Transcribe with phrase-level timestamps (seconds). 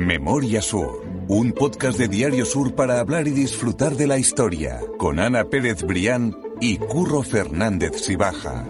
[0.00, 5.20] Memoria Sur, un podcast de Diario Sur para hablar y disfrutar de la historia, con
[5.20, 8.64] Ana Pérez Brián y Curro Fernández Sibaja.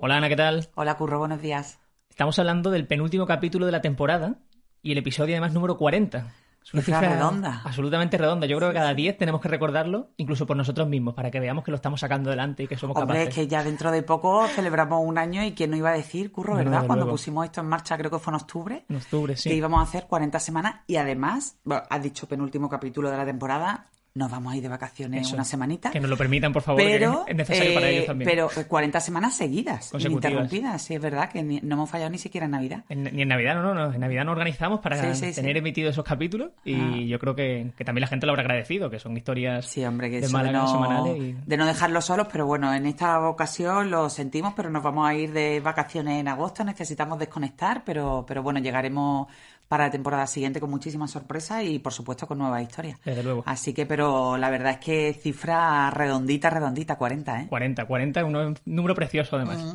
[0.00, 0.68] Hola Ana, ¿qué tal?
[0.74, 1.78] Hola Curro, buenos días.
[2.10, 4.40] Estamos hablando del penúltimo capítulo de la temporada
[4.82, 6.26] y el episodio además número 40.
[6.66, 7.60] Es una cifra, redonda.
[7.64, 8.46] Absolutamente redonda.
[8.46, 11.62] Yo creo que cada 10 tenemos que recordarlo, incluso por nosotros mismos, para que veamos
[11.64, 13.28] que lo estamos sacando adelante y que somos Hombre, capaces.
[13.28, 16.32] es que ya dentro de poco celebramos un año y quién no iba a decir,
[16.32, 16.86] Curro, No, ¿verdad?
[16.86, 19.48] Cuando pusimos esto en marcha, creo que fue en octubre, En octubre, sí.
[19.50, 23.24] que íbamos a hacer 40 semanas y además, bueno, has dicho penúltimo capítulo de la
[23.24, 23.86] temporada,
[24.16, 25.34] nos vamos a ir de vacaciones Eso.
[25.36, 25.90] una semanita.
[25.90, 28.28] Que nos lo permitan, por favor, Pero, que es necesario para eh, ellos también.
[28.30, 32.18] pero eh, 40 semanas seguidas, ininterrumpidas, sí, es verdad que ni- no hemos fallado ni
[32.18, 32.84] siquiera en Navidad.
[32.88, 33.92] En- ni en Navidad, no, no.
[33.92, 35.40] En Navidad nos organizamos para Sí, sí, sí.
[35.40, 36.96] tener emitido esos capítulos y Ah.
[37.06, 40.10] yo creo que, que también la gente lo habrá agradecido, que son historias Sí, hombre,
[40.10, 41.16] que de Málaga no, semanales.
[41.18, 41.36] Y...
[41.46, 45.14] de no dejarlos solos, pero bueno, en esta ocasión lo sentimos, pero nos vamos a
[45.14, 49.28] ir de vacaciones en agosto, necesitamos desconectar, pero, pero bueno, llegaremos
[49.68, 53.00] para la temporada siguiente con muchísimas sorpresas y por supuesto con nuevas historias.
[53.04, 53.42] Desde luego.
[53.46, 57.46] Así que, pero la verdad es que cifra redondita, redondita, 40, ¿eh?
[57.48, 59.74] 40, 40 es un número precioso además.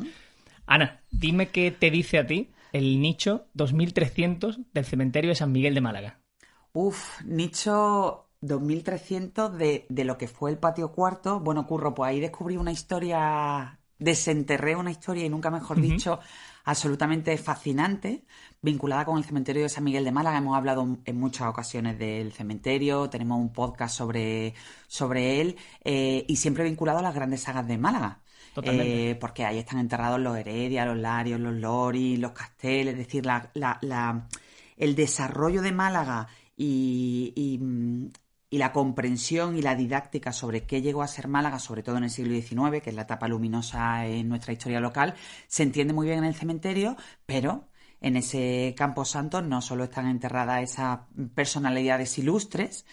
[0.66, 5.74] Ana, dime qué te dice a ti el nicho 2300 del cementerio de San Miguel
[5.74, 6.18] de Málaga.
[6.72, 11.40] Uf, nicho 2300 de, de lo que fue el patio cuarto.
[11.40, 16.20] Bueno, Curro, pues ahí descubrí una historia, desenterré una historia y nunca mejor dicho,
[16.64, 18.24] absolutamente fascinante,
[18.60, 20.38] vinculada con el cementerio de San Miguel de Málaga.
[20.38, 24.54] Hemos hablado en muchas ocasiones del cementerio, tenemos un podcast sobre,
[24.86, 28.20] sobre él eh, y siempre vinculado a las grandes sagas de Málaga.
[28.54, 29.10] Totalmente.
[29.10, 33.24] Eh, porque ahí están enterrados los Heredia, los Larios, los Lori, los Castel, es decir,
[33.24, 34.28] la, la- la-
[34.76, 38.10] el desarrollo de Málaga y, y, mm,
[38.52, 42.04] y la comprensión y la didáctica sobre qué llegó a ser Málaga, sobre todo en
[42.04, 45.14] el siglo XIX, que es la etapa luminosa en nuestra historia local,
[45.46, 46.94] se entiende muy bien en el cementerio,
[47.24, 47.70] pero
[48.02, 51.00] en ese campo santo no solo están enterradas esas
[51.34, 52.84] personalidades ilustres,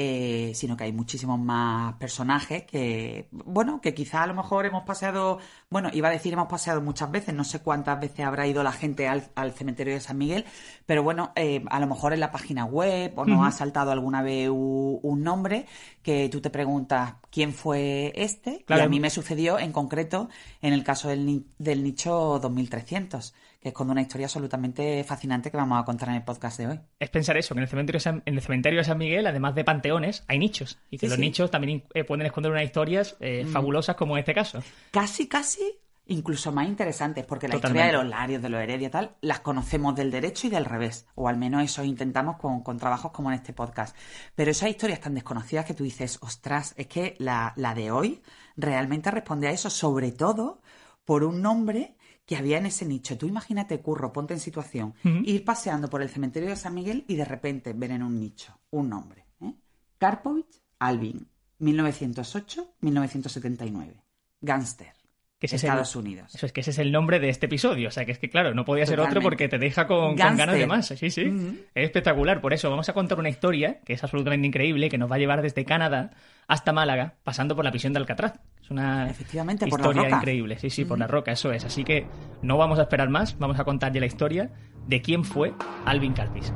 [0.00, 4.84] eh, sino que hay muchísimos más personajes que, bueno, que quizá a lo mejor hemos
[4.84, 8.62] paseado, bueno, iba a decir hemos paseado muchas veces, no sé cuántas veces habrá ido
[8.62, 10.44] la gente al, al cementerio de San Miguel,
[10.86, 14.22] pero bueno, eh, a lo mejor en la página web o nos ha saltado alguna
[14.22, 15.66] vez un, nombre
[16.04, 18.82] que tú te preguntas quién fue este, Claro.
[18.82, 20.28] y a mí me sucedió en concreto
[20.62, 25.56] en el caso del, del nicho 2300, que es con una historia absolutamente fascinante que
[25.56, 26.80] vamos a contar en el podcast de hoy.
[27.00, 29.54] Es pensar eso, que en el cementerio San, en el cementerio de San Miguel, además
[29.54, 30.78] de panteones, hay nichos.
[30.90, 31.20] Y que Sí, los sí.
[31.22, 34.62] nichos también eh, pueden esconder unas historias eh, fabulosas como en este caso.
[34.92, 35.60] casi, casi
[36.10, 37.80] incluso más interesantes, porque la Totalmente.
[37.86, 40.64] historia de los larios, de los heredia y tal, las conocemos del derecho y del
[40.64, 43.94] revés, o al menos eso intentamos con, con trabajos como en este podcast.
[44.34, 48.22] Pero esas historias tan desconocidas que tú dices, ostras, es que la, la de hoy
[48.56, 50.62] realmente responde a eso, sobre todo
[51.04, 51.94] por un nombre
[52.28, 53.16] que había en ese nicho.
[53.16, 54.92] Tú imagínate, Curro, ponte en situación,
[55.24, 58.52] ir paseando por el cementerio de San Miguel y de repente ver en un nicho
[58.70, 59.24] un nombre.
[59.40, 59.54] ¿eh?
[59.96, 61.26] Karpovich Alvin,
[62.82, 64.02] 1908-1979.
[64.42, 64.88] Gangster.
[65.38, 66.34] Que ese es el- Estados Unidos.
[66.34, 67.88] Eso es que ese es el nombre de este episodio.
[67.88, 70.52] O sea, que es que, claro, no podía ser otro porque te deja con, ganas
[70.52, 70.88] de más.
[70.88, 71.22] Sí, sí.
[71.74, 72.40] Es espectacular.
[72.40, 75.18] Por eso vamos a contar una historia que es absolutamente increíble, que nos va a
[75.18, 76.10] llevar desde Canadá
[76.48, 78.34] hasta Málaga, pasando por la prisión de Alcatraz.
[78.68, 80.16] Es una Efectivamente, por la historia roca.
[80.18, 80.58] increíble.
[80.58, 81.64] Sí, sí, por la roca, eso es.
[81.64, 82.06] Así que
[82.42, 83.38] no vamos a esperar más.
[83.38, 84.50] Vamos a contar ya la historia
[84.86, 85.54] de quién fue
[85.86, 86.52] Alvin Carpis.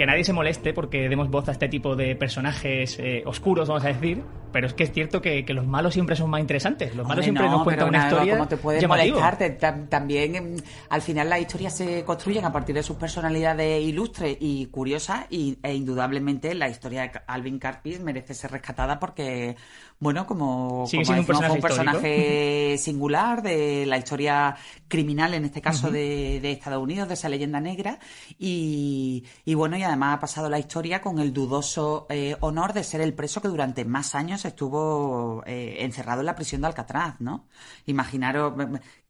[0.00, 3.84] Que nadie se moleste porque demos voz a este tipo de personajes eh, oscuros, vamos
[3.84, 6.96] a decir, pero es que es cierto que, que los malos siempre son más interesantes.
[6.96, 9.58] Los malos siempre no, nos cuentan una nada, historia como te puedes molestarte.
[9.58, 10.56] Tam- También, em,
[10.88, 15.58] al final, las historias se construyen a partir de sus personalidades ilustres y curiosas, y,
[15.62, 19.54] e indudablemente la historia de Alvin Carpis merece ser rescatada porque,
[20.00, 24.56] bueno, como, Sigue como un decimos, fue un personaje singular de la historia
[24.88, 27.98] criminal, en este caso de, de Estados Unidos, de esa leyenda negra,
[28.38, 32.82] y, y bueno, y además ha pasado la historia con el dudoso eh, honor de
[32.82, 37.20] ser el preso que durante más años estuvo eh, encerrado en la prisión de Alcatraz,
[37.20, 37.44] ¿no?
[37.84, 38.54] Imaginaros,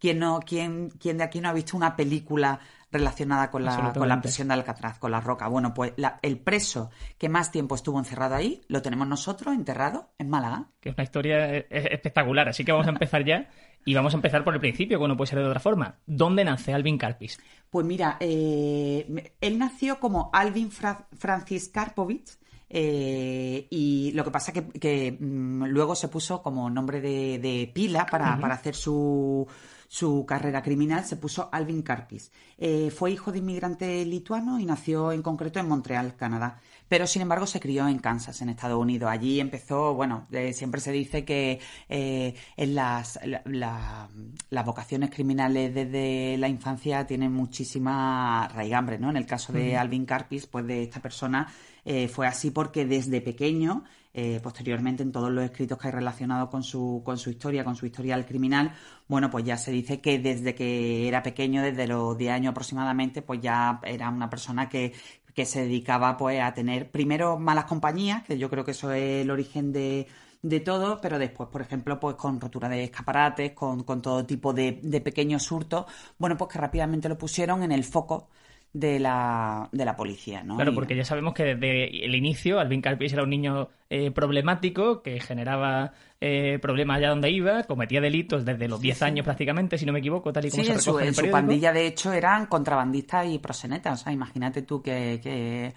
[0.01, 2.59] ¿quién, no, quién, quién de aquí no ha visto una película
[2.93, 5.47] relacionada con la, con la prisión de Alcatraz, con la roca?
[5.49, 10.11] Bueno, pues la- el preso que más tiempo estuvo encerrado ahí, lo tenemos nosotros enterrado
[10.19, 10.67] en Málaga.
[10.81, 12.49] que es una historia eh, es- espectacular.
[12.49, 13.49] Así que vamos a empezar ya
[13.85, 15.97] y vamos a empezar por el principio, que no puede ser de otra forma.
[16.07, 17.39] ¿Dónde nace Alvin Carpis?
[17.71, 22.39] Pues mira, eh, él nació como Alvin Fra- Francis Karpovich
[22.69, 27.71] eh, y lo que pasa que, que mm, luego se puso como nombre de, de
[27.75, 29.47] pila para, para hacer su,
[29.93, 32.31] su carrera criminal se puso Alvin Karpis.
[32.59, 36.61] Eh, fue hijo de inmigrante lituano y nació en concreto en Montreal, Canadá
[36.91, 39.09] pero sin embargo se crió en Kansas, en Estados Unidos.
[39.09, 43.21] Allí empezó, bueno, siempre se dice que eh, en las,
[43.53, 49.09] las vocaciones criminales desde la infancia tienen muchísima raigambre, ¿no?
[49.09, 51.47] En el caso de Alvin Karpis, pues de esta persona
[51.85, 56.49] eh, fue así porque desde pequeño eh, posteriormente en todos los escritos que hay relacionados
[56.51, 58.73] con su, con su historia, con su historial criminal,
[59.07, 63.23] bueno, pues ya se dice que desde que era pequeño, desde los 10 años aproximadamente,
[63.23, 64.93] pues ya era una persona que,
[65.35, 69.23] que se dedicaba pues a tener primero malas compañías, que yo creo que eso es
[69.23, 70.07] el origen de,
[70.43, 74.53] de todo, pero después, por ejemplo, pues con rotura de escaparates, con, con todo tipo
[74.53, 75.87] de, de pequeños hurtos,
[76.19, 78.29] bueno, pues que rápidamente lo pusieron en el foco
[78.73, 80.55] de la, de la policía, ¿no?
[80.55, 85.03] Claro, porque ya sabemos que desde el inicio Alvin Carpis era un niño eh, problemático
[85.03, 89.87] que generaba eh, problemas allá donde iba, cometía delitos desde los 10 años prácticamente, si
[89.87, 92.13] no me equivoco, tal y como se recoge su, en, en su pandilla, de hecho,
[92.13, 94.01] eran contrabandistas y prosenetas.
[94.01, 95.75] O sea, imagínate tú que, que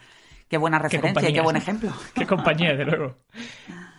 [0.54, 1.92] Qué buena referencia y qué buen ejemplo.
[2.14, 3.16] qué compañía, de luego.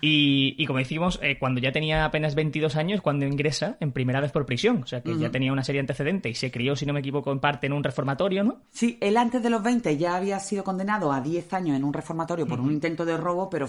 [0.00, 4.30] Y, como decimos, eh, cuando ya tenía apenas 22 años, cuando ingresa en primera vez
[4.30, 4.84] por prisión.
[4.84, 7.32] O sea, que ya tenía una serie antecedente y se crió, si no me equivoco,
[7.32, 8.60] en parte en un reformatorio, ¿no?
[8.70, 11.92] Sí, él antes de los 20 ya había sido condenado a 10 años en un
[11.92, 13.66] reformatorio por un intento de robo, pero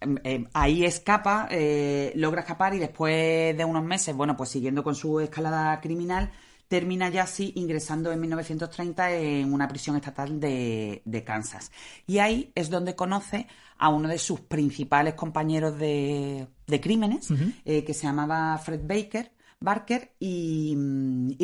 [0.00, 4.82] em, em, ahí escapa, eh, logra escapar y después de unos meses, bueno, pues siguiendo
[4.82, 6.32] con su escalada criminal,
[6.74, 11.70] termina ya así ingresando en 1930 en una prisión estatal de, Kansas.
[12.04, 13.46] Y ahí es donde conoce
[13.78, 16.48] a uno de sus principales compañeros de,
[16.82, 17.28] crímenes,
[17.64, 19.30] eh, que se llamaba Fred Baker,
[19.60, 20.74] Barker, y,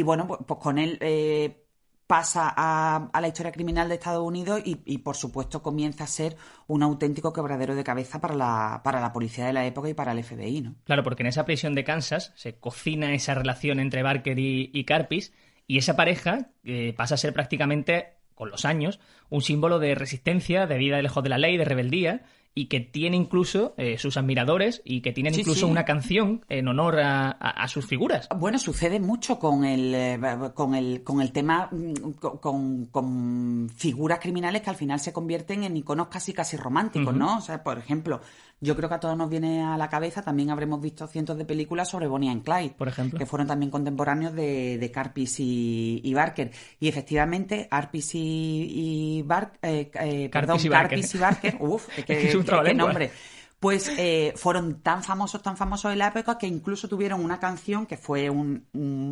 [0.02, 1.59] bueno, pues, pues, con él eh,
[2.10, 6.36] pasa a, la historia criminal de Estados Unidos y, por supuesto comienza a ser
[6.66, 10.10] un auténtico quebradero de cabeza para la, para la policía de la época y para
[10.10, 10.74] el FBI, ¿no?
[10.82, 15.32] Claro, porque en esa prisión de Kansas se cocina esa relación entre Barker y, Carpis
[15.68, 18.98] y esa pareja eh, pasa a ser prácticamente, con los años,
[19.28, 22.24] un símbolo de resistencia, de vida lejos de la ley, de rebeldía
[22.54, 26.98] y que tiene incluso eh, sus admiradores y que tienen incluso una canción en honor
[27.00, 28.28] a, sus figuras.
[28.36, 30.18] Bueno, sucede mucho con el, eh,
[30.54, 32.10] con el, con el tema, mm,
[32.40, 37.38] con, con, figuras criminales que al final se convierten en iconos casi casi románticos, ¿no?
[37.38, 38.20] O sea, por ejemplo,
[38.60, 41.46] yo creo que a todos nos viene a la cabeza, también habremos visto cientos de
[41.46, 46.12] películas sobre Bonnie and Clyde, por ejemplo, que fueron también contemporáneos de, de Carpis y,
[46.14, 46.50] Barker.
[46.78, 49.26] Y efectivamente, Arpis y, y,
[49.62, 53.10] eh, eh, perdón, y Barker, Carpis y Barker, uff, qué nombre.
[53.60, 57.84] Pues eh, fueron tan famosos, tan famosos en la época que incluso tuvieron una canción
[57.84, 58.66] que fue un,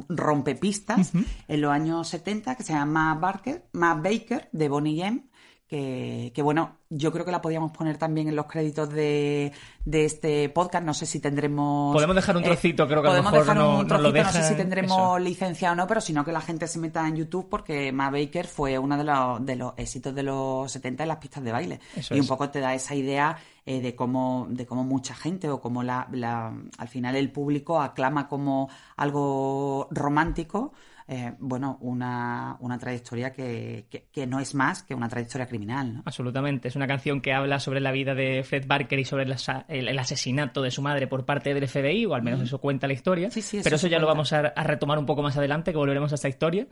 [0.09, 1.13] rompepistas
[1.49, 5.23] en los años 70 que se llama Barker, más Baker de Bonnie M
[5.69, 9.53] que, bueno, yo creo que la podíamos poner también en los créditos de,
[9.85, 10.83] de este podcast.
[10.83, 11.93] No sé si tendremos.
[11.93, 14.55] Podemos dejar un trocito, creo que a lo mejor no, lo deja, no sé si
[14.55, 18.09] tendremos licencia o no, pero sino que la gente se meta en YouTube porque Ma
[18.11, 21.53] Baker fue uno de los, de los éxitos de los 70 en las pistas de
[21.53, 21.81] baile.
[22.11, 23.37] y un poco te da esa idea
[23.67, 27.83] eh, de cómo de cómo mucha gente o cómo la, la, al final el público
[27.83, 30.73] aclama como algo romántico
[31.11, 35.95] eh, bueno, una, una trayectoria que, que, no es más que una trayectoria criminal.
[35.95, 36.03] ¿no?
[36.05, 36.69] Absolutamente.
[36.69, 40.61] Es una canción que habla sobre la vida de Fred Barker y sobre el, asesinato
[40.61, 43.31] de su madre por parte del FBI, o al menos eso cuenta la historia.
[43.65, 46.17] Pero eso ya lo vamos a, a, retomar un poco más adelante, que volveremos a
[46.17, 46.67] esta historia.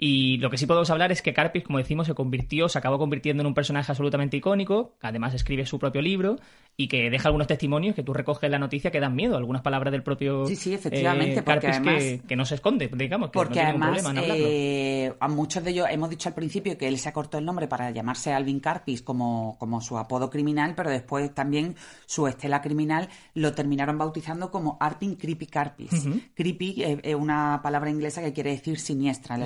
[0.00, 2.98] Y lo que sí podemos hablar es que Carpis, como decimos, se convirtió, se acabó
[2.98, 6.36] convirtiendo en un personaje absolutamente icónico, además escribe su propio libro
[6.76, 9.90] y que deja algunos testimonios que tú recoges la noticia que dan miedo, algunas palabras
[9.90, 13.70] del propio sí, sí, efectivamente, eh, Carpis que, no se esconde, digamos, que porque no
[13.70, 17.38] además, problema eh, a muchos de ellos hemos dicho al principio que él se acortó
[17.38, 21.74] el nombre para llamarse Alvin Carpis como, como su apodo criminal, pero después también
[22.06, 26.06] su estela criminal lo terminaron bautizando como Arpin Creepy Carpis.
[26.36, 29.36] Creepy eh, es una palabra inglesa que quiere decir siniestra,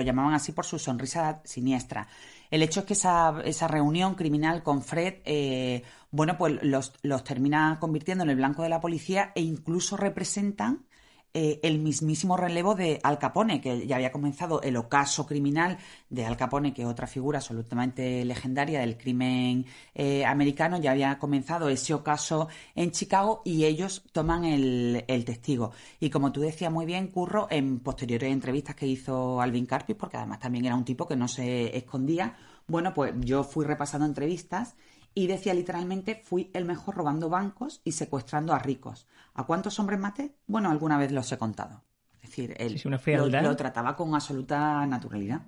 [0.00, 2.08] lo llamaban así por su sonrisa siniestra.
[2.50, 7.22] El hecho es que esa, esa reunión criminal con Fred, eh, bueno, pues los, los
[7.22, 10.86] termina convirtiendo en el blanco de la policía e incluso representan
[11.32, 16.26] eh, el mismísimo relevo de Al Capone, que ya había comenzado el ocaso criminal de
[16.26, 21.68] Al Capone, que es otra figura absolutamente legendaria del crimen eh, americano, ya había comenzado
[21.68, 25.70] ese ocaso en Chicago y ellos toman el, testigo.
[26.00, 30.16] Y como tú decías muy bien, Curro, en posteriores entrevistas que hizo Alvin Carpis, porque
[30.16, 34.74] además también era un tipo que no se escondía, bueno, pues yo fui repasando entrevistas
[35.14, 39.06] y decía literalmente, fui el mejor robando bancos y secuestrando a ricos.
[39.34, 40.34] ¿A cuántos hombres maté?
[40.46, 41.82] Bueno, alguna vez los he contado.
[42.22, 45.42] Es decir, él lo, trataba con absoluta naturalidad.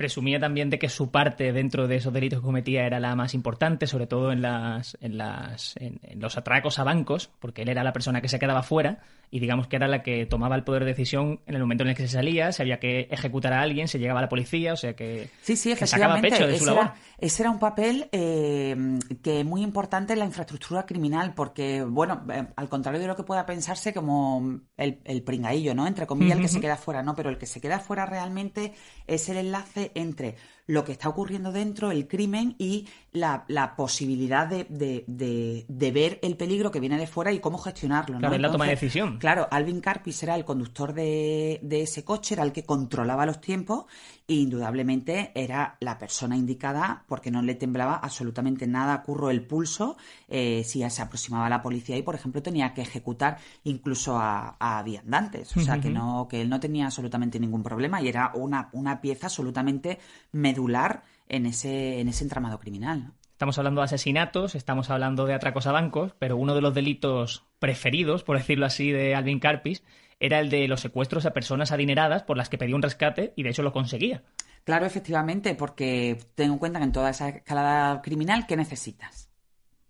[0.00, 3.34] Presumía también de que su parte dentro de esos delitos que cometía era la más
[3.34, 7.84] importante, sobre todo en, las, en, las, en, los atracos a bancos, porque él era
[7.84, 10.84] la persona que se quedaba fuera y digamos que era la que tomaba el poder
[10.84, 13.60] de decisión en el momento en el que se salía, si había que ejecutar a
[13.60, 16.56] alguien, se llegaba a la policía, o sea que, sí, sí, que sacaba pecho de
[16.56, 16.84] su ese labor.
[16.84, 18.74] Era, ese era un papel eh,
[19.22, 23.14] que es muy importante en la infraestructura criminal, porque, bueno, eh, al contrario de lo
[23.14, 25.86] que pueda pensarse como el, el pringaillo, ¿no?
[25.86, 28.72] Entre comillas, el que se queda fuera, no, pero el que se queda fuera realmente
[29.06, 30.36] es el enlace entre
[30.70, 36.70] lo que está ocurriendo dentro, el crimen y la, posibilidad de, de, ver el peligro
[36.70, 38.18] que viene de fuera y cómo gestionarlo.
[38.18, 39.18] Claro, la toma de decisión.
[39.18, 43.86] Claro, Alvin Carpis era el conductor de, ese coche, era el que controlaba los tiempos
[44.28, 49.42] e indudablemente era la persona indicada porque no le temblaba absolutamente nada a Curro el
[49.42, 49.96] pulso
[50.28, 54.56] eh, si se aproximaba a la policía y, por ejemplo, tenía que ejecutar incluso a,
[54.60, 55.56] a viandantes.
[55.56, 59.00] O sea, que, no, que él no tenía absolutamente ningún problema y era una, una
[59.00, 59.98] pieza absolutamente
[60.32, 63.12] medular en ese, en ese entramado criminal.
[63.32, 67.46] Estamos hablando de asesinatos, estamos hablando de atracos a bancos, pero uno de los delitos
[67.58, 69.82] preferidos, por decirlo así, de Alvin Carpis
[70.20, 73.42] era el de los secuestros a personas adineradas por las que pedía un rescate y
[73.42, 74.22] de hecho lo conseguía.
[74.64, 79.30] Claro, efectivamente, porque ten en cuenta que en toda esa escalada criminal, ¿qué necesitas?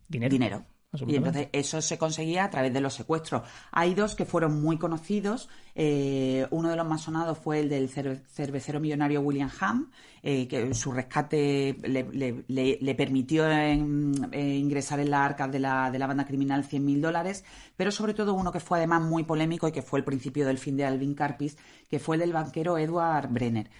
[0.06, 0.30] Dinero.
[0.30, 0.66] Dinero.
[0.92, 3.42] Y entonces eso se conseguía a través de los secuestros.
[3.70, 5.48] Hay dos que fueron muy conocidos.
[5.76, 9.92] Eh, uno de los más sonados fue el del cervecero millonario William Ham,
[10.24, 16.08] eh, que su rescate le, permitió eh, ingresar en las arcas de la, de la
[16.08, 17.44] banda criminal 100.000 dólares,
[17.76, 20.58] pero sobre todo uno que fue además muy polémico y que fue el principio del
[20.58, 21.56] fin de Alvin Carpis,
[21.88, 23.70] que fue el del banquero Edward Brenner.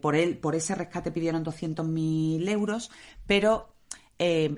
[0.00, 2.92] por, él, por ese rescate pidieron 200.000 euros,
[3.26, 3.79] pero
[4.22, 4.54] eh,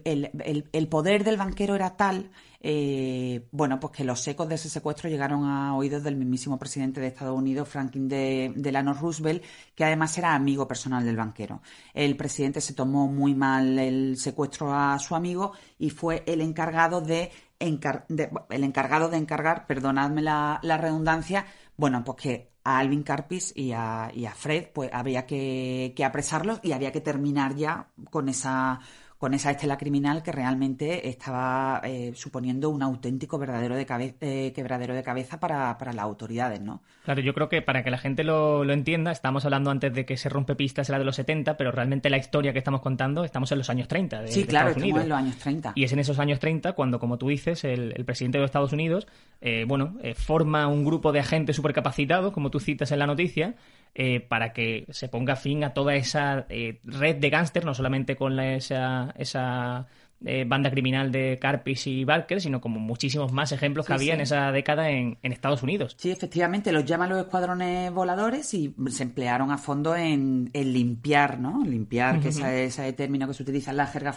[0.72, 5.08] el, poder del banquero era tal, eh, bueno, pues que los ecos de ese secuestro
[5.08, 9.44] llegaron a oídos del mismísimo presidente de Estados Unidos, Franklin Delano Roosevelt,
[9.76, 11.62] que además era amigo personal del banquero.
[11.94, 17.00] El presidente se tomó muy mal el secuestro a su amigo y fue el encargado
[17.00, 23.70] de, el encargado de encargar, perdonadme la, redundancia, bueno, pues que a Alvin Carpis y
[23.70, 28.80] a, Fred, pues había que, que, apresarlos y había que terminar ya con esa
[29.22, 33.86] con esa estela criminal que realmente estaba eh, suponiendo un auténtico verdadero de
[34.20, 36.82] eh, quebradero de cabeza para, para, las autoridades, ¿no?
[37.04, 40.04] Claro, yo creo que para que la gente lo, lo, entienda, estamos hablando antes de
[40.04, 43.22] que se rompe pistas era de los 70, pero realmente la historia que estamos contando
[43.22, 45.04] estamos en los años 30 de, sí, claro, Estados Unidos.
[45.04, 45.72] en los años 30.
[45.76, 48.48] Y es en esos años 30 cuando, como tú dices, el, el presidente de los
[48.48, 49.06] Estados Unidos,
[49.40, 53.54] eh, bueno, forma un grupo de agentes supercapacitados, como tú citas en la noticia,
[53.94, 58.16] eh, para que se ponga fin a toda esa eh, red de gángster, no solamente
[58.16, 59.86] con esa, esa
[60.24, 64.22] eh, banda criminal de Carpis y Barker, sino como muchísimos más ejemplos que había en
[64.22, 65.94] esa década en, Estados Unidos.
[65.98, 71.62] Sí, efectivamente, los llaman los escuadrones voladores y se emplearon a fondo en, limpiar, ¿no?
[71.62, 74.14] Limpiar, que ese, ese término que se utiliza en la jerga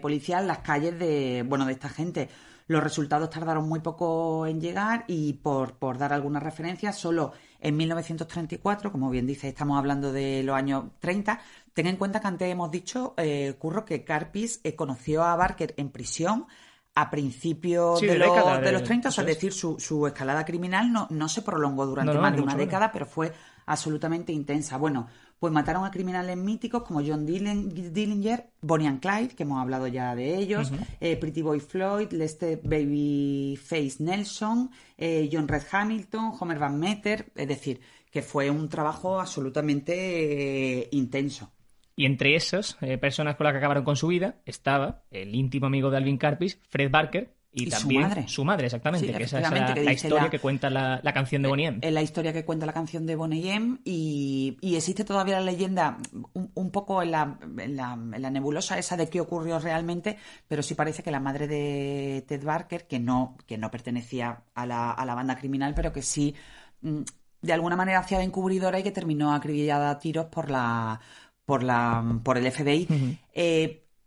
[0.00, 2.28] policial, las calles de, bueno, de esta gente.
[2.68, 7.76] Los resultados tardaron muy poco en llegar y por, por dar algunas referencias, solo en
[7.76, 11.40] 1934, como bien dice, estamos hablando de los años 30.
[11.74, 15.74] Ten en cuenta que antes hemos dicho, eh, Curro, que Carpis eh, conoció a Barker
[15.76, 16.46] en prisión
[16.94, 20.92] a principios de, los, de, los 30, o sea, es decir, su, su escalada criminal
[20.92, 23.32] no, no se prolongó durante más de una década, pero fue
[23.66, 24.78] absolutamente intensa.
[24.78, 25.06] Bueno,
[25.38, 30.14] pues mataron a criminales míticos como John Dillinger, Bonnie and Clyde, que hemos hablado ya
[30.14, 36.78] de ellos, eh, Pretty Boy Floyd, Lester Babyface Nelson, eh, John Red Hamilton, Homer Van
[36.78, 37.80] Meter, es decir,
[38.10, 41.52] que fue un trabajo absolutamente eh, intenso.
[41.94, 45.90] Y entre esas personas con las que acabaron con su vida estaba el íntimo amigo
[45.90, 48.28] de Alvin Carpis, Fred Barker, y, también su madre.
[48.28, 49.12] Su madre, exactamente.
[49.12, 49.50] que esa es
[49.84, 51.78] la, historia que cuenta la, canción de Bonnie M.
[51.80, 53.78] Es la historia que cuenta la canción de Bonnie M.
[53.84, 55.98] Y, existe todavía la leyenda
[56.32, 61.02] un, poco en la, en, la, nebulosa esa de qué ocurrió realmente, pero sí parece
[61.02, 65.14] que la madre de Ted Barker, que no, que no pertenecía a la, a la
[65.14, 66.34] banda criminal, pero que sí
[66.82, 67.00] mm,
[67.40, 71.00] de alguna manera hacía de encubridora y que terminó acribillada a tiros por la
[71.44, 73.18] por la por el FBI.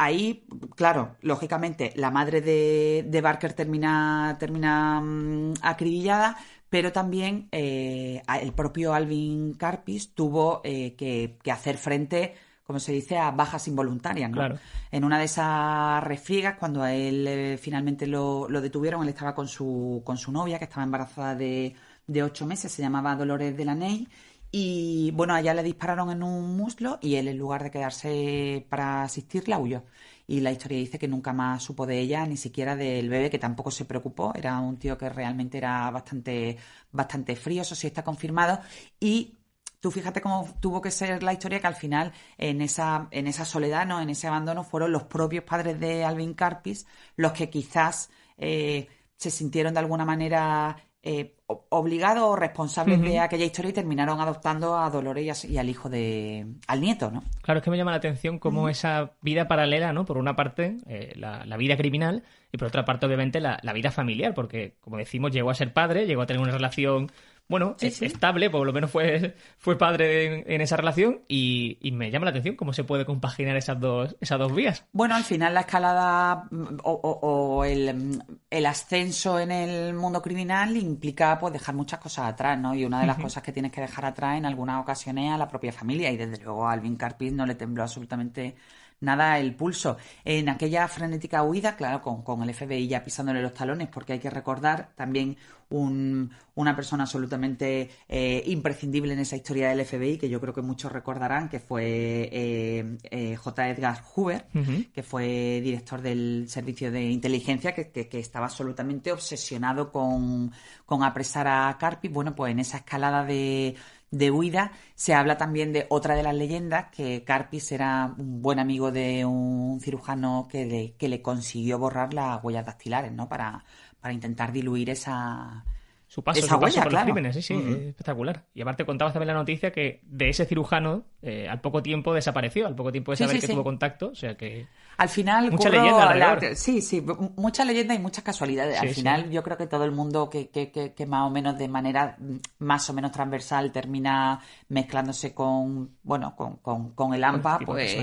[0.04, 6.38] Ahí, claro, lógicamente, la madre de, Barker termina, termina mm, acribillada,
[6.72, 12.34] pero también eh, el propio Alvin Carpis tuvo eh, que, hacer frente,
[12.66, 14.32] como se dice, a bajas involuntarias.
[14.32, 14.58] ¿no?
[14.90, 19.48] En una de esas refriegas, cuando a él eh, finalmente lo, detuvieron, él estaba con
[19.48, 21.76] su, con su novia, que estaba embarazada de,
[22.08, 24.08] de ocho meses, se llamaba Dolores Delaney,
[24.52, 29.04] y bueno, allá le dispararon en un muslo y él, en lugar de quedarse para
[29.04, 29.84] asistirla, huyó.
[30.28, 33.40] Y la historia dice que nunca más supo de ella, ni siquiera del bebé, que
[33.40, 34.34] tampoco se preocupó.
[34.36, 36.58] Era un tío que realmente era bastante,
[36.92, 38.60] bastante frío, eso sí está confirmado.
[39.00, 39.38] Y
[39.80, 43.46] tú fíjate cómo tuvo que ser la historia que al final en esa, en esa
[43.46, 44.02] soledad, ¿no?
[44.02, 49.32] en ese abandono, fueron los propios padres de Alvin Carpis los que quizás eh, se
[49.32, 51.36] sintieron de alguna manera eh,
[51.70, 56.46] obligados o responsables de aquella historia y terminaron adoptando a Dolores y, al hijo de.
[56.68, 57.24] al nieto, ¿no?
[57.42, 60.06] Claro, es que me llama la atención cómo esa vida paralela, ¿no?
[60.06, 63.92] Por una parte, eh, la, vida criminal y por otra parte, obviamente, la, la, vida
[63.92, 67.12] familiar, porque, como decimos, llegó a ser padre, llegó a tener una relación
[67.48, 72.26] bueno, es estable, por lo menos fue, fue padre en, esa relación y, me llama
[72.26, 74.86] la atención cómo se puede compaginar esas dos, esas dos vías.
[74.94, 81.38] Bueno, al final la escalada mm, o, el, el, ascenso en el mundo criminal implica
[81.38, 82.74] pues dejar muchas cosas atrás, ¿no?
[82.74, 85.38] Y una de las cosas que tienes que dejar atrás en algunas ocasiones es a
[85.38, 88.56] la propia familia y desde luego a Alvin Carpis no le tembló absolutamente
[89.02, 89.98] nada el pulso.
[90.24, 94.20] En aquella frenética huida, claro, con, con, el FBI ya pisándole los talones, porque hay
[94.20, 95.38] que recordar también
[95.72, 100.62] un, una persona absolutamente eh, imprescindible en esa historia del FBI, que yo creo que
[100.62, 103.70] muchos recordarán, que fue eh, eh, J.
[103.70, 104.46] Edgar Hoover,
[104.94, 110.52] que fue director del servicio de inteligencia, que, que, estaba absolutamente obsesionado con,
[110.86, 112.10] con apresar a Carpi.
[112.10, 113.76] Bueno, pues en esa escalada de
[114.12, 118.60] de huida, se habla también de otra de las leyendas, que Carpis era un buen
[118.60, 123.30] amigo de un cirujano que le, que le consiguió borrar las huellas dactilares, ¿no?
[123.30, 123.64] Para,
[124.02, 125.64] para intentar diluir esa,
[126.12, 127.54] su paso, su paso por los crímenes, sí, sí,
[127.88, 128.44] espectacular.
[128.54, 132.68] Y aparte contabas también la noticia que de ese cirujano eh, al poco tiempo desapareció,
[132.68, 134.68] al poco tiempo de saber que tuvo contacto, o sea que...
[134.98, 135.52] Al final...
[135.52, 137.02] Mucha leyenda Sí, sí,
[137.38, 138.78] mucha leyenda y muchas casualidades.
[138.82, 141.70] al final yo creo que todo el mundo que, que, que, más o menos de
[141.70, 142.18] manera
[142.60, 147.96] más o menos transversal termina mezclándose con, bueno, con, con, con el AMPA, pues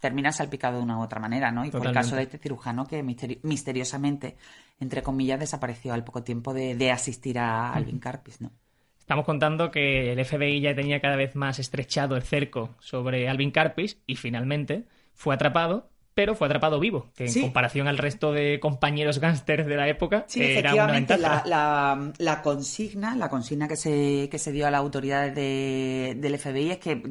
[0.00, 1.64] termina salpicado de una u otra manera, ¿no?
[1.64, 4.36] Y fue el caso de este cirujano que misteriosamente
[4.78, 8.52] entre comillas, desapareció al poco tiempo de, asistir a Alvin Carpis, ¿no?
[8.98, 13.52] Estamos contando que el FBI ya tenía cada vez más estrechado el cerco sobre Alvin
[13.52, 18.58] Carpis y finalmente fue atrapado, pero fue atrapado vivo, que en comparación al resto de
[18.58, 21.44] compañeros gángsters de la época sí, era una ventaja.
[21.46, 26.70] La, la, consigna, la consigna que se, que se dio a las autoridades del FBI
[26.72, 27.02] es que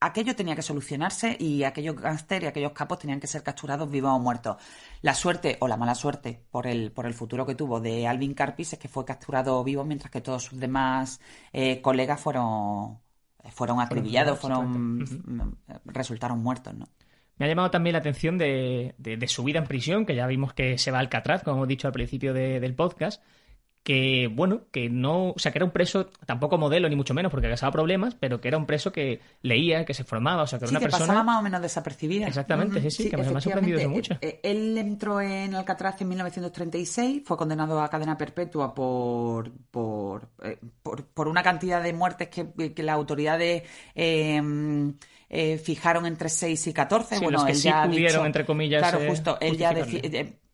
[0.00, 4.12] aquello tenía que solucionarse y aquellos gángsters y aquellos capos tenían que ser capturados vivos
[4.12, 4.56] o muertos.
[5.02, 8.34] La suerte o la mala suerte por el, por el futuro que tuvo de Alvin
[8.34, 11.20] Carpis es que fue capturado vivo mientras que todos sus demás
[11.52, 12.98] eh, colegas fueron,
[13.52, 16.88] fueron acribillados, fueron, mm, resultaron muertos, ¿no?
[17.36, 18.94] Me ha llamado también la atención de,
[19.26, 21.88] su vida en prisión, que ya vimos que se va a Alcatraz, como hemos dicho
[21.88, 23.22] al principio del podcast,
[23.84, 27.30] que, bueno, que no, o sea, que era un preso, tampoco modelo ni mucho menos,
[27.30, 30.58] porque causaba problemas, pero que era un preso que leía, que se formaba, o sea,
[30.58, 31.06] que era una que persona...
[31.06, 32.26] pasaba más o menos desapercibida.
[32.26, 34.16] Exactamente, sí, sí, que me ha sorprendido eso mucho.
[34.22, 40.58] Eh, él entró en Alcatraz en 1936, fue condenado a cadena perpetua por, por, eh,
[40.82, 43.64] por, una cantidad de muertes que, que las autoridades...
[43.94, 44.92] Eh,
[45.36, 47.18] eh, fijaron entre 6 y 14.
[47.18, 48.88] bueno, los que sí pudieron, entre comillas.
[48.88, 49.36] Claro, justo.
[49.40, 49.74] Él ya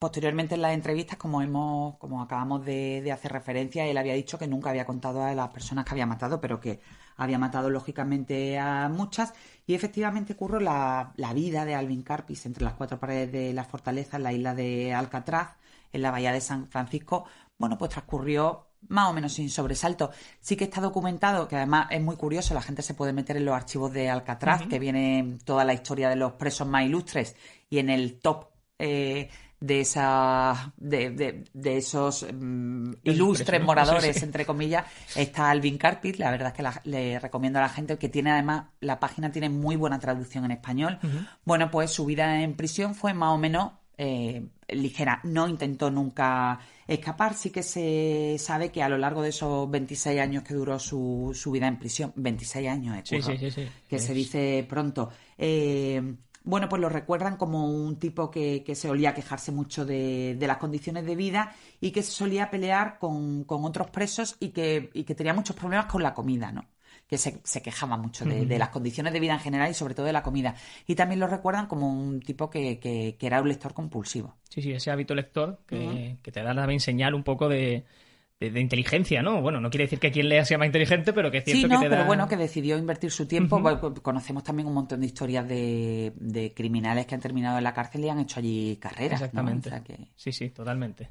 [0.01, 4.49] posteriormente en las entrevistas, como hemos, como acabamos de, hacer referencia, él había dicho que
[4.49, 6.81] nunca había contado a las personas que había matado, pero que
[7.19, 9.35] había matado lógicamente a muchas.
[9.67, 14.17] Y efectivamente la, la vida de Alvin Carpis entre las cuatro paredes de la fortaleza
[14.17, 15.59] en la isla de Alcatraz,
[15.93, 17.27] en la bahía de San Francisco.
[17.59, 20.13] Bueno, pues transcurrió más o menos sin sobresalto.
[20.41, 23.45] Sí que está documentado, que además es muy curioso, la gente se puede meter en
[23.45, 27.37] los archivos de Alcatraz, que viene toda la historia de los presos más ilustres,
[27.69, 28.47] y en el top
[28.79, 29.29] eh,
[29.61, 36.16] de esa de, de, esos mm, ilustres moradores, entre comillas, está Alvin Carpit.
[36.16, 39.51] La verdad es que le recomiendo a la gente que tiene además, la página tiene
[39.51, 40.99] muy buena traducción en español.
[41.44, 45.20] Bueno, pues su vida en prisión fue más o menos eh, ligera.
[45.25, 47.35] No intentó nunca escapar.
[47.35, 51.33] Sí que se sabe que a lo largo de esos 26 años que duró su,
[51.35, 55.11] su vida en prisión, 26 años, eh, que se dice pronto.
[55.37, 56.14] Eh,
[56.51, 60.47] bueno, pues lo recuerdan como un tipo que, que se solía quejarse mucho de, de,
[60.47, 64.91] las condiciones de vida y que se solía pelear con, con otros presos y que,
[64.93, 66.67] y que tenía muchos problemas con la comida, ¿no?
[67.07, 70.07] que se, se quejaba mucho de, las condiciones de vida en general y sobre todo
[70.07, 70.55] de la comida.
[70.87, 74.37] Y también lo recuerdan como un tipo que, que, era un lector compulsivo.
[74.49, 77.85] Sí, sí, ese hábito lector que, que te da también señal un poco de,
[78.40, 79.42] de, inteligencia, ¿no?
[79.42, 81.72] Bueno, no quiere decir que quien lea sea más inteligente, pero que es cierto sí,
[81.72, 83.62] no, que pero bueno, que decidió invertir su tiempo.
[84.03, 88.05] Conocemos también un montón de historias de, de, criminales que han terminado en la cárcel
[88.05, 89.20] y han hecho allí carreras.
[89.20, 89.70] Exactamente.
[90.16, 91.09] Sí, sí, totalmente.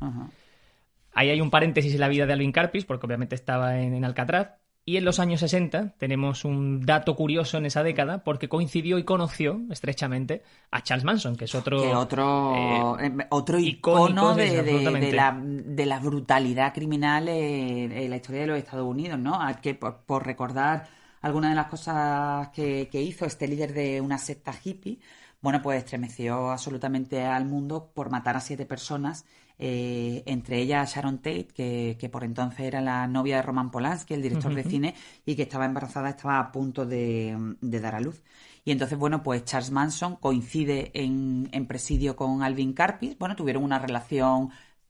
[1.14, 4.59] Ahí hay un paréntesis en la vida de Alvin Carpis, porque obviamente estaba en Alcatraz,
[4.90, 9.04] y en los años 60 tenemos un dato curioso en esa década porque coincidió y
[9.04, 12.00] conoció estrechamente a Charles Manson, que es otro...
[12.00, 18.88] otro, eh, eh, otro icono de, la, brutalidad criminal en, la historia de los Estados
[18.88, 19.40] Unidos, ¿no?
[19.62, 20.88] Que por, recordar
[21.22, 24.98] algunas de las cosas que, hizo este líder de una secta hippie,
[25.40, 29.24] bueno, pues estremeció absolutamente al mundo por matar a siete personas,
[29.62, 34.22] eh, entre ellas Sharon Tate, que, por entonces era la novia de Roman Polanski, el
[34.22, 34.96] director de cine,
[35.26, 38.24] y que estaba embarazada, estaba a punto de, dar a luz.
[38.64, 43.64] Y entonces, bueno, pues Charles Manson coincide en, en presidio con Alvin Carpis, bueno, tuvieron
[43.64, 44.50] una relación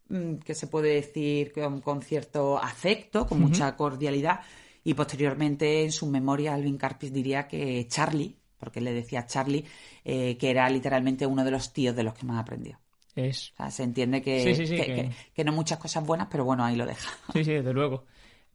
[0.10, 4.42] mm, que se puede decir con, cierto afecto, con mucha cordialidad,
[4.84, 9.66] y posteriormente en su memoria Alvin Carpis diría que Charlie, porque le decía Charlie,
[10.06, 12.80] eh, que era literalmente uno de los tíos de los que más aprendió.
[13.28, 13.54] Es...
[13.70, 17.10] se entiende que, que, no muchas cosas buenas, pero bueno, ahí lo deja.
[17.34, 18.06] Sí, sí, desde luego.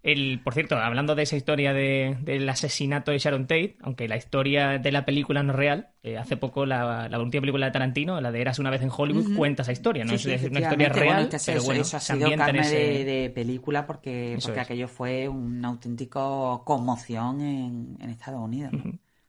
[0.05, 4.19] El, por cierto, hablando de esa historia de, del asesinato de Sharon Tate, aunque la
[4.19, 7.73] historia de la película no es real, eh, hace poco la, la, última película de
[7.73, 10.05] Tarantino, la de Eras una vez en Hollywood, cuenta esa historia.
[10.05, 14.61] No es una historia real, pero bueno, eso ha sido carne de, película porque, porque
[14.61, 16.21] aquello fue una auténtica
[16.65, 18.73] conmoción en, en Estados Unidos.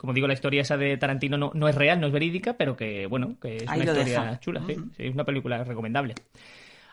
[0.05, 2.77] Como digo, la historia esa de Tarantino no, no, es real, no es verídica, pero
[2.77, 6.13] que, bueno, que es una historia chula, sí, es una película recomendable.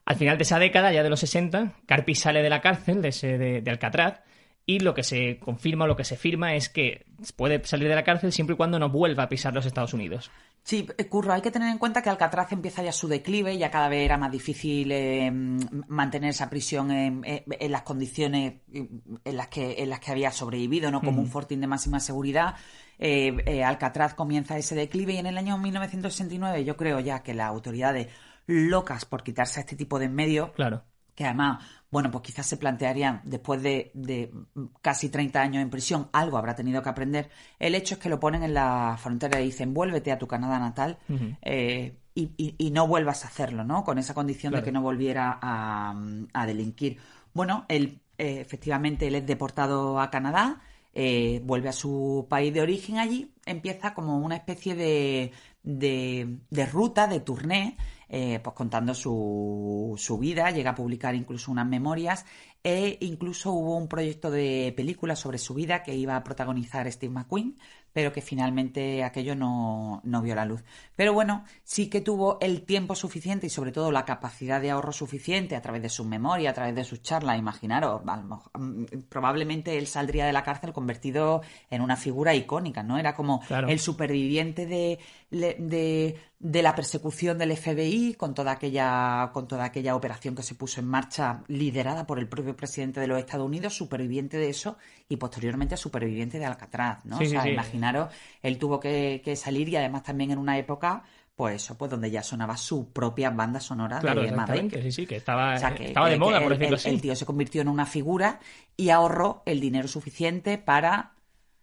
[0.07, 3.09] Al final de esa década, ya de los 60, Carpi sale de la cárcel de,
[3.09, 4.23] ese, de, Alcatraz
[4.65, 7.05] y lo que se confirma o lo que se firma es que
[7.37, 10.31] puede salir de la cárcel siempre y cuando no vuelva a pisar los Estados Unidos.
[10.63, 13.71] Sí, eh, Curro, hay que tener en cuenta que Alcatraz empieza ya su declive, ya
[13.71, 17.23] cada vez era más difícil eh, mantener esa prisión en,
[17.69, 21.01] las condiciones en las que, en las que había sobrevivido, ¿no?
[21.01, 22.55] Como un fortín de máxima seguridad.
[22.99, 27.49] Eh, Alcatraz comienza ese declive y en el año 1969 yo creo ya que las
[27.49, 28.07] autoridades
[28.47, 30.53] locas por quitarse a este tipo de en medio.
[30.53, 30.85] Claro.
[31.15, 34.33] Que además, bueno, pues quizás se plantearían, después de,
[34.81, 37.31] casi 30 años en prisión, algo habrá tenido que aprender.
[37.59, 40.59] El hecho es que lo ponen en la frontera y dicen, vuélvete a tu Canadá
[40.59, 40.99] natal
[41.43, 43.85] eh, y, no vuelvas a hacerlo, ¿no?
[43.85, 46.99] Con esa condición de que no volviera a, delinquir.
[47.35, 50.63] Bueno, él, eh, efectivamente, él es deportado a Canadá,
[50.95, 56.67] eh, vuelve a su país de origen allí, empieza como una especie de, de, de
[56.67, 57.77] ruta, de tournée,
[58.09, 62.27] eh, pues contando su, su, vida, llega a publicar incluso unas memorias
[62.63, 67.13] e incluso hubo un proyecto de película sobre su vida que iba a protagonizar Steve
[67.13, 67.57] McQueen,
[67.93, 70.63] pero que finalmente aquello no, no, vio la luz.
[70.95, 74.93] Pero bueno, sí que tuvo el tiempo suficiente y sobre todo la capacidad de ahorro
[74.93, 77.39] suficiente a través de su memoria, a través de sus charlas.
[77.39, 82.99] Imaginaros, mm, probablemente él saldría de la cárcel convertido en una figura icónica, ¿no?
[82.99, 84.99] Era como el superviviente de,
[85.33, 90.55] de, de, la persecución del FBI con toda aquella con toda aquella operación que se
[90.55, 94.77] puso en marcha liderada por el propio presidente de los Estados Unidos, superviviente de eso
[95.09, 97.19] y posteriormente superviviente de Alcatraz, ¿no?
[97.19, 101.03] o sea, imaginaros, él tuvo que, salir y además también en una época
[101.35, 104.83] pues eso, pues donde ya sonaba su propia banda sonora de Maverick.
[104.83, 106.91] Sí, sí, que estaba, estaba de moda, por decirlo así.
[106.91, 108.39] El tío se convirtió en una figura
[108.77, 111.15] y ahorró el dinero suficiente para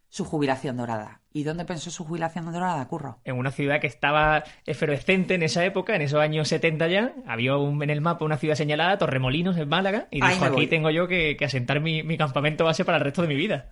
[0.09, 1.21] su jubilación dorada.
[1.31, 3.19] ¿Y dónde pensó su jubilación dorada, Curro?
[3.23, 7.13] En una ciudad que estaba efervescente en esa época, en esos años 70 ya.
[7.27, 10.89] Había un, en el mapa una ciudad señalada, Torremolinos, en Málaga, y dijo, aquí tengo
[10.89, 13.69] yo que, asentar mi, campamento base para el resto de mi vida.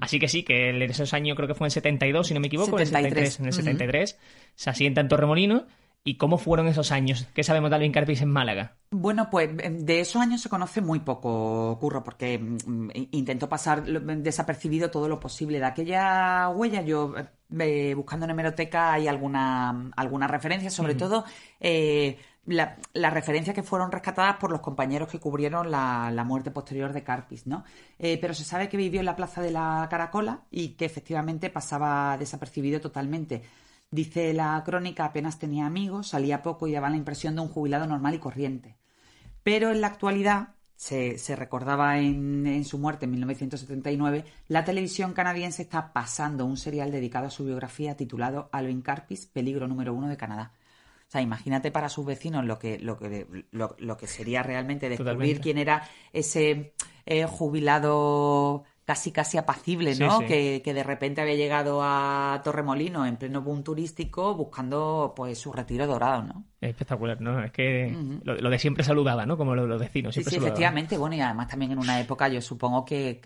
[0.00, 2.46] Así que sí, que en esos años creo que fue en 72, si no me
[2.46, 4.18] equivoco, en el 73, en el 73
[4.54, 5.64] se asienta en Torremolinos
[6.06, 7.26] ¿Y cómo fueron esos años?
[7.34, 8.76] ¿Qué sabemos de Alvin Carpis en Málaga?
[8.92, 13.82] Bueno, pues em, de esos años se conoce muy poco, Curro, porque mm, intentó pasar
[13.84, 15.58] desapercibido todo lo posible.
[15.58, 17.12] De aquella huella, yo
[17.58, 21.24] eh, buscando en hemeroteca hay alguna, alguna referencia, sobre todo
[21.58, 27.02] eh, las referencias que fueron rescatadas por los compañeros que cubrieron la, muerte posterior de
[27.02, 27.64] Carpis, ¿no?
[27.98, 31.50] Eh, pero se sabe que vivió en la plaza de la Caracola y que efectivamente
[31.50, 33.42] pasaba desapercibido totalmente.
[33.90, 37.86] Dice la crónica, apenas tenía amigos, salía poco y daba la impresión de un jubilado
[37.86, 38.76] normal y corriente.
[39.42, 45.92] Pero en la actualidad, se, recordaba en, su muerte en 1979, la televisión canadiense está
[45.92, 50.52] pasando un serial dedicado a su biografía titulado Alvin Carpis, peligro número uno de Canadá.
[51.08, 55.40] O sea, imagínate para sus vecinos lo que, lo que, lo, que sería realmente descubrir
[55.40, 56.74] quién era ese
[57.06, 60.20] eh, jubilado casi casi apacible, ¿no?
[60.20, 65.88] Que, de repente había llegado a Torremolino en pleno boom turístico buscando pues su retiro
[65.88, 66.44] dorado, ¿no?
[66.60, 67.42] Espectacular, ¿no?
[67.42, 69.36] Es que lo, de siempre saludaba, ¿no?
[69.36, 70.14] Como los, vecinos.
[70.14, 70.96] sí, sí, efectivamente.
[70.96, 73.20] Bueno, y además también en una época, yo supongo que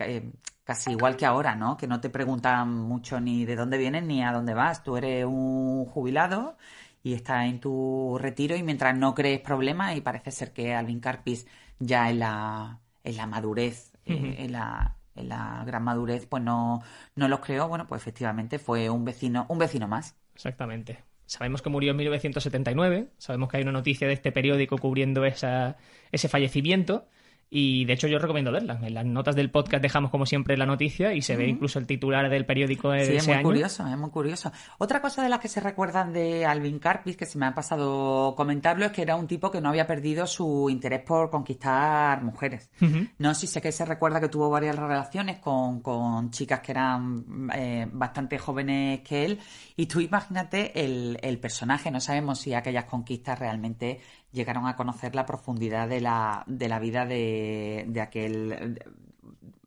[0.63, 1.77] casi igual que ahora, ¿no?
[1.77, 4.83] Que no te preguntan mucho ni de dónde vienes ni a dónde vas.
[4.83, 6.57] Tú eres un jubilado
[7.03, 10.99] y estás en tu retiro y mientras no crees problemas y parece ser que Alvin
[10.99, 11.45] Carpis
[11.77, 16.81] ya en la, en la madurez, eh, en la en la gran madurez, pues no,
[17.15, 20.15] no los creó, bueno, pues efectivamente fue un vecino, un vecino más.
[20.35, 21.03] Exactamente.
[21.25, 25.77] Sabemos que murió en 1979, sabemos que hay una noticia de este periódico cubriendo esa,
[26.11, 27.07] ese fallecimiento
[27.53, 28.79] Y de hecho yo recomiendo verla.
[28.81, 31.85] En las notas del podcast dejamos como siempre la noticia y se ve incluso el
[31.85, 34.53] titular del periódico de sí, es muy curioso, es muy curioso.
[34.77, 38.35] Otra cosa de las que se recuerdan de Alvin Carpis, que se me ha pasado
[38.37, 42.69] comentarlo, es que era un tipo que no había perdido su interés por conquistar mujeres.
[43.17, 46.71] No sé si sé que se recuerda que tuvo varias relaciones con, con chicas que
[46.71, 49.39] eran eh, bastante jóvenes que él.
[49.75, 53.99] Y tú imagínate el, el personaje, no sabemos si aquellas conquistas realmente
[54.31, 58.79] llegaron a conocer la profundidad de la, de la vida de, de aquel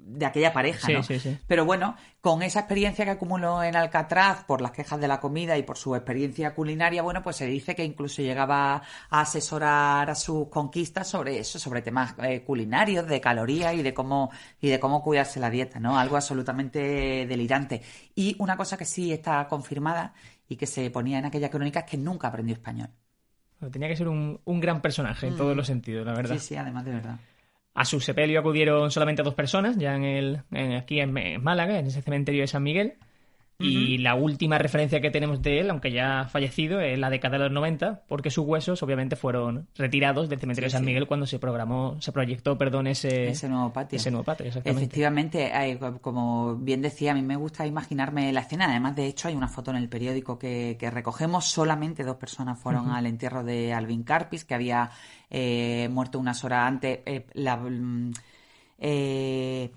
[0.07, 1.03] de aquella pareja, ¿no?
[1.03, 1.38] Sí, sí.
[1.46, 5.57] Pero bueno, con esa experiencia que acumuló en Alcatraz por las quejas de la comida
[5.57, 10.14] y por su experiencia culinaria, bueno, pues se dice que incluso llegaba a asesorar a
[10.14, 14.79] sus conquistas sobre eso, sobre temas eh, culinarios, de calorías y de cómo y de
[14.79, 15.98] cómo cuidarse la dieta, ¿no?
[15.98, 17.83] Algo absolutamente delirante.
[18.14, 20.12] Y una cosa que sí está confirmada
[20.46, 22.90] y que se ponía en aquella crónica es que nunca aprendió español.
[23.72, 25.56] Tenía que ser un, un gran personaje en todos Mm.
[25.56, 26.34] los sentidos, la verdad.
[26.38, 27.16] Sí, sí, además de verdad.
[27.74, 31.78] A su sepelio acudieron solamente dos personas, ya en el, en- aquí en, en Málaga,
[31.78, 32.94] en ese cementerio de San Miguel.
[33.58, 37.38] Y la última referencia que tenemos de él, aunque ya ha fallecido, es la década
[37.38, 40.86] de los 90, porque sus huesos obviamente fueron retirados del cementerio Sí, de San sí.
[40.86, 43.96] Miguel cuando se programó, se proyectó, perdón, ese, Ese nuevo patio.
[43.96, 44.82] ese nuevo patio, exactamente.
[44.84, 48.66] Efectivamente, eh, como bien decía, a mí me gusta imaginarme la escena.
[48.68, 51.46] Además, de hecho, hay una foto en el periódico que, que recogemos.
[51.46, 54.90] Solamente dos personas fueron al entierro de Alvin Carpis, que había
[55.30, 56.98] eh, muerto unas horas antes.
[57.06, 58.12] Eh, la, mm,
[58.78, 59.70] eh,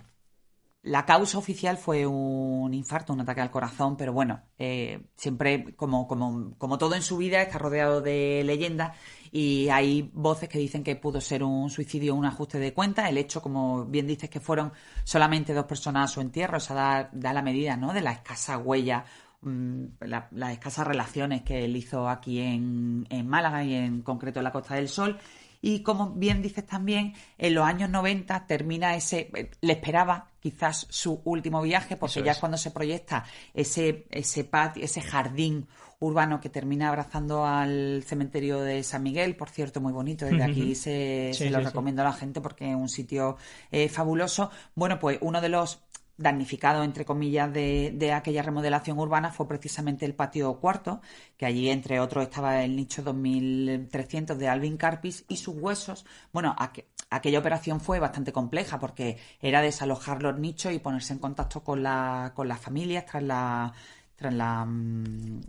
[0.88, 6.08] la causa oficial fue un infarto, un ataque al corazón, pero bueno, eh, siempre, como,
[6.08, 8.96] como, como todo en su vida, está rodeado de leyendas
[9.32, 13.10] y hay voces que dicen que pudo ser un suicidio o un ajuste de cuentas.
[13.10, 14.72] El hecho, como bien dices, que fueron
[15.04, 17.94] solamente dos personas a su entierro, esa da, da la medida ¿no?
[17.94, 19.04] de la escasa huella,
[19.42, 24.46] mm, la- las escasas relaciones que él hizo aquí en Málaga y en concreto en
[24.46, 25.20] la Costa del Sol.
[25.62, 30.88] Y como bien dices también, en los años 90 termina ese, eh, le esperaba quizás
[30.90, 32.38] su último viaje, porque Eso ya es.
[32.38, 35.68] cuando se proyecta ese, ese patio, ese jardín
[36.00, 40.76] urbano que termina abrazando al cementerio de San Miguel, por cierto, muy bonito, desde aquí
[40.76, 41.68] se, Sí, se lo sí, sí.
[41.70, 43.38] recomiendo a la gente porque es un sitio
[43.72, 44.52] eh, fabuloso.
[44.76, 45.80] Bueno, pues uno de los
[46.18, 51.02] damnificados, entre comillas, de, de aquella remodelación urbana fue precisamente el patio cuarto,
[51.38, 56.06] que allí, entre otros, estaba el nicho 2300 de Alvin Carpis y sus huesos.
[56.34, 61.20] Bueno, aqu- aquella operación fue bastante compleja porque era desalojar los nichos y ponerse en
[61.20, 63.74] contacto con, la, con las familias tras la
[64.18, 65.42] tras la mm,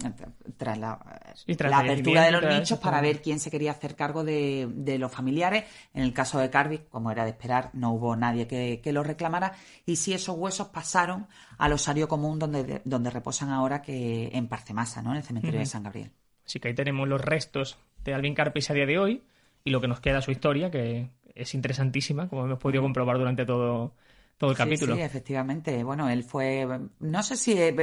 [0.56, 3.72] tras la, Sí, tras la el apertura de los nichos para ver quién se quería
[3.72, 5.64] hacer cargo de, de los familiares.
[5.94, 9.02] En el caso de Carby, como era de esperar, no hubo nadie que, que lo
[9.02, 9.54] reclamara.
[9.86, 11.26] Y sí, esos huesos pasaron
[11.56, 15.10] al osario común donde, donde reposan ahora que en Parcemasa, ¿no?
[15.10, 16.12] En el cementerio de San Gabriel.
[16.46, 19.22] Así que ahí tenemos los restos de Alvin Carpis a día de hoy
[19.64, 23.44] y lo que nos queda su historia, que es interesantísima, como hemos podido comprobar durante
[23.46, 23.94] todo,
[24.38, 24.94] todo el Sí, capítulo.
[24.94, 25.84] Sí, efectivamente.
[25.84, 26.66] Bueno, él fue.
[27.00, 27.74] No sé si eh,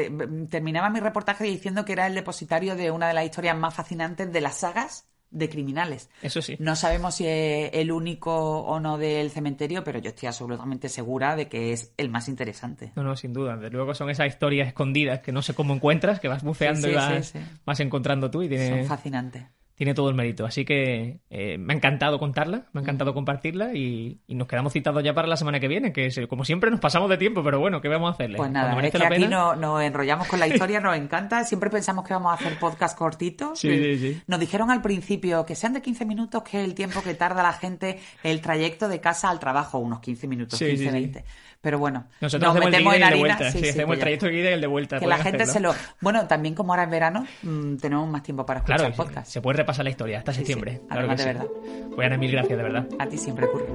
[0.50, 4.32] terminaba mi reportaje diciendo que era el depositario de una de las historias más fascinantes
[4.32, 6.10] de las sagas de criminales.
[6.22, 6.56] Eso sí.
[6.60, 11.36] No sabemos si es el único o no del cementerio, pero yo estoy absolutamente segura
[11.36, 12.94] de que es el más interesante.
[12.96, 13.58] No, no, sin duda.
[13.58, 16.88] Desde luego son esas historias escondidas que no sé cómo encuentras, que vas buceando Sí,
[16.88, 17.34] sí, y vas,
[17.66, 19.44] vas encontrando tú y Son tiene, fascinantes.
[19.76, 20.46] Tiene todo el mérito.
[20.46, 24.72] Así que eh, me ha encantado contarla, me ha encantado compartirla y, y nos quedamos
[24.74, 27.44] citados ya para la semana que viene, que se- como siempre nos pasamos de tiempo,
[27.44, 28.38] pero bueno, ¿qué vamos a hacerle?
[28.38, 31.44] Pues nada, es que la aquí pena- no- nos enrollamos con la historia, nos encanta.
[31.44, 33.60] Siempre pensamos que vamos a hacer podcast cortitos.
[33.60, 34.22] Sí, Eh, sí, sí.
[34.28, 37.44] Nos dijeron al principio que sean de 15 minutos, que es el tiempo que tarda
[37.44, 40.94] la gente el trayecto de casa al trabajo, unos 15 minutos, Sí, 15, sí, sí.
[40.94, 41.26] 20.
[41.66, 43.52] Pero bueno, Nosotros nos hacemos el metemos de en vuelta.
[43.52, 45.00] Sí, Sí, sí, hacemos el trayecto de ida y el de vuelta.
[45.00, 45.74] Que la gente hacerlo.
[45.74, 45.86] se lo...
[46.00, 49.28] Bueno, también como ahora es verano, mm, tenemos más tiempo para escuchar Claro, podcast.
[49.32, 50.46] se puede repasar la historia hasta Sí, sí.
[50.46, 50.82] septiembre.
[50.86, 51.40] Claro Además que de sí.
[51.40, 51.52] verdad.
[51.96, 52.88] Pues Ana, mil gracias, de verdad.
[53.00, 53.66] A ti siempre ocurre.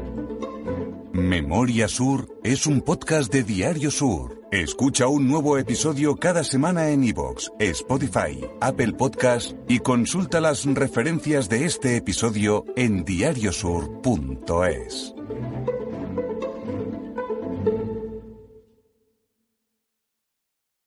[1.14, 4.40] Memoria Sur es un podcast de Diario Sur.
[4.53, 11.48] Escucha un nuevo episodio cada semana en iVoox, Spotify, Apple Podcast y consulta las referencias
[11.48, 15.14] de este episodio en diariosur.es.